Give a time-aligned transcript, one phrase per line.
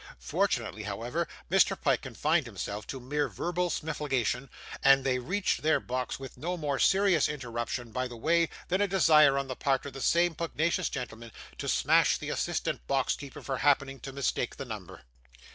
[0.17, 1.79] Fortunately, however, Mr.
[1.79, 4.49] Pyke confined himself to mere verbal smifligation,
[4.83, 8.87] and they reached their box with no more serious interruption by the way, than a
[8.87, 13.43] desire on the part of the same pugnacious gentleman to 'smash' the assistant box keeper
[13.43, 15.03] for happening to mistake the number.